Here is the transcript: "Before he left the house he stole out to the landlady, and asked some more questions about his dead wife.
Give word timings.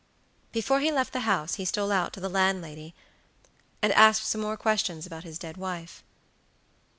"Before 0.51 0.79
he 0.79 0.91
left 0.91 1.13
the 1.13 1.19
house 1.29 1.53
he 1.61 1.63
stole 1.65 1.91
out 1.91 2.11
to 2.13 2.19
the 2.19 2.27
landlady, 2.27 2.95
and 3.83 3.93
asked 3.93 4.25
some 4.25 4.41
more 4.41 4.57
questions 4.57 5.05
about 5.05 5.23
his 5.23 5.37
dead 5.37 5.57
wife. 5.57 6.03